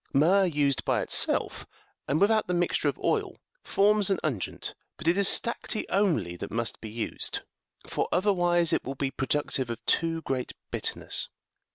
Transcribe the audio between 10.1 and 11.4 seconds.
great bitterness.